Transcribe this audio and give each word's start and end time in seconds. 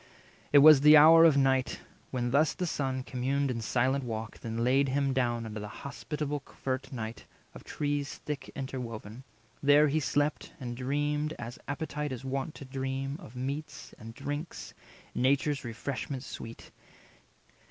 It 0.51 0.57
was 0.65 0.81
the 0.81 0.97
hour 0.97 1.25
of 1.25 1.37
night, 1.37 1.79
when 2.09 2.31
thus 2.31 2.55
the 2.55 2.65
Son 2.65 3.03
260 3.03 3.11
Communed 3.11 3.51
in 3.51 3.61
silent 3.61 4.03
walk, 4.03 4.39
then 4.39 4.63
laid 4.63 4.89
him 4.89 5.13
down 5.13 5.45
Under 5.45 5.59
the 5.59 5.67
hospitable 5.67 6.39
covert 6.39 6.91
nigh 6.91 7.13
Of 7.53 7.63
trees 7.63 8.15
thick 8.25 8.49
interwoven. 8.55 9.23
There 9.61 9.87
he 9.89 9.99
slept, 9.99 10.53
And 10.59 10.75
dreamed, 10.75 11.35
as 11.37 11.59
appetite 11.67 12.11
is 12.11 12.25
wont 12.25 12.55
to 12.55 12.65
dream, 12.65 13.17
Of 13.21 13.35
meats 13.35 13.93
and 13.99 14.15
drinks, 14.15 14.73
nature's 15.13 15.63
refreshment 15.63 16.23
sweet. 16.23 16.71